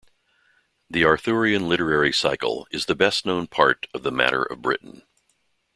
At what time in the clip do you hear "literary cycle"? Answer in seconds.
1.69-2.65